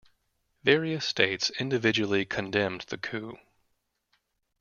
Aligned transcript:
Various 0.63 1.05
states 1.05 1.51
individually 1.59 2.25
condemned 2.25 2.85
the 2.87 2.97
coup. 2.97 3.37